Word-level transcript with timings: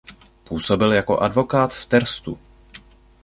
Působil 0.43 0.93
jako 0.93 1.17
advokát 1.19 1.73
v 1.73 1.85
Terstu. 1.85 2.39